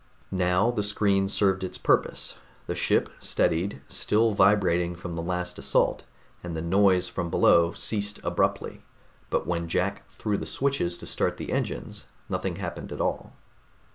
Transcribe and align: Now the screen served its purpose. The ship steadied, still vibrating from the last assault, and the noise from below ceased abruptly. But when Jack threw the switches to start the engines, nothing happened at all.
Now 0.31 0.71
the 0.71 0.81
screen 0.81 1.27
served 1.27 1.63
its 1.63 1.77
purpose. 1.77 2.35
The 2.65 2.73
ship 2.73 3.07
steadied, 3.19 3.83
still 3.87 4.31
vibrating 4.31 4.95
from 4.95 5.13
the 5.13 5.21
last 5.21 5.59
assault, 5.59 6.05
and 6.43 6.57
the 6.57 6.61
noise 6.63 7.07
from 7.07 7.29
below 7.29 7.71
ceased 7.73 8.19
abruptly. 8.23 8.81
But 9.29 9.45
when 9.45 9.67
Jack 9.69 10.09
threw 10.09 10.39
the 10.39 10.47
switches 10.47 10.97
to 10.97 11.05
start 11.05 11.37
the 11.37 11.51
engines, 11.51 12.07
nothing 12.29 12.55
happened 12.55 12.91
at 12.91 12.99
all. 12.99 13.33